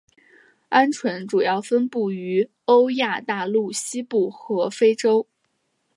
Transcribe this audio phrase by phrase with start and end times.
[0.71, 5.27] 鹌鹑主要分布于欧亚大陆西部和非洲。